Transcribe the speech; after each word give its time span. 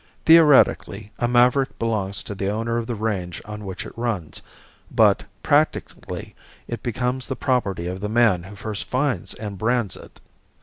Theoretically, 0.25 1.11
a 1.19 1.27
maverick 1.27 1.77
belongs 1.77 2.23
to 2.23 2.33
the 2.33 2.49
owner 2.49 2.77
of 2.79 2.87
the 2.87 2.95
range 2.95 3.39
on 3.45 3.63
which 3.65 3.85
it 3.85 3.95
runs, 3.95 4.41
but, 4.89 5.23
practically, 5.43 6.33
it 6.67 6.81
becomes 6.81 7.27
the 7.27 7.35
property 7.35 7.85
of 7.85 7.99
the 8.01 8.09
man 8.09 8.41
who 8.41 8.55
first 8.55 8.85
finds 8.85 9.35
and 9.35 9.59
brands 9.59 9.95
it. 9.95 10.19